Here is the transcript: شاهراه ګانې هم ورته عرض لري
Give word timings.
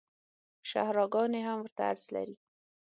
شاهراه 0.69 1.07
ګانې 1.13 1.41
هم 1.47 1.57
ورته 1.61 1.81
عرض 1.89 2.05
لري 2.15 2.35